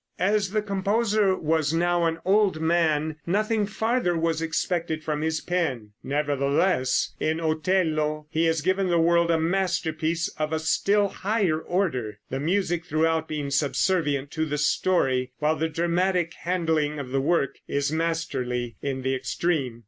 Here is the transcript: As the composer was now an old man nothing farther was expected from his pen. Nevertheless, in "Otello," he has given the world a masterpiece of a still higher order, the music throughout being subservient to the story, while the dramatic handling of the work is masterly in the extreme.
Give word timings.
As 0.17 0.49
the 0.49 0.63
composer 0.63 1.35
was 1.37 1.73
now 1.75 2.05
an 2.05 2.17
old 2.25 2.59
man 2.59 3.17
nothing 3.27 3.67
farther 3.67 4.17
was 4.17 4.41
expected 4.41 5.03
from 5.03 5.21
his 5.21 5.41
pen. 5.41 5.91
Nevertheless, 6.03 7.13
in 7.19 7.39
"Otello," 7.39 8.25
he 8.31 8.45
has 8.45 8.61
given 8.63 8.87
the 8.87 8.97
world 8.97 9.29
a 9.29 9.39
masterpiece 9.39 10.27
of 10.39 10.51
a 10.53 10.57
still 10.57 11.07
higher 11.09 11.59
order, 11.59 12.17
the 12.31 12.39
music 12.39 12.83
throughout 12.83 13.27
being 13.27 13.51
subservient 13.51 14.31
to 14.31 14.45
the 14.47 14.57
story, 14.57 15.33
while 15.37 15.55
the 15.55 15.69
dramatic 15.69 16.33
handling 16.33 16.97
of 16.97 17.11
the 17.11 17.21
work 17.21 17.59
is 17.67 17.91
masterly 17.91 18.77
in 18.81 19.03
the 19.03 19.13
extreme. 19.13 19.79